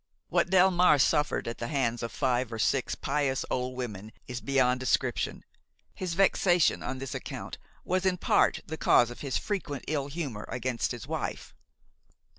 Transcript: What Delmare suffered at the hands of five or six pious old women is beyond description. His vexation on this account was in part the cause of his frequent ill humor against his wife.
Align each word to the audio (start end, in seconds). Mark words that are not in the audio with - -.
What 0.29 0.49
Delmare 0.49 0.99
suffered 0.99 1.47
at 1.47 1.59
the 1.59 1.67
hands 1.67 2.01
of 2.01 2.11
five 2.11 2.51
or 2.51 2.57
six 2.57 2.95
pious 2.95 3.45
old 3.51 3.77
women 3.77 4.11
is 4.27 4.41
beyond 4.41 4.79
description. 4.79 5.45
His 5.93 6.15
vexation 6.15 6.81
on 6.81 6.97
this 6.97 7.13
account 7.13 7.59
was 7.85 8.03
in 8.03 8.17
part 8.17 8.61
the 8.65 8.77
cause 8.77 9.11
of 9.11 9.21
his 9.21 9.37
frequent 9.37 9.85
ill 9.87 10.07
humor 10.07 10.47
against 10.49 10.91
his 10.91 11.05
wife. 11.05 11.53